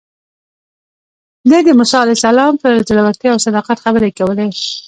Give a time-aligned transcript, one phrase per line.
[1.49, 4.47] ده د موسی علیه السلام پر زړورتیا او صداقت خبرې کولې.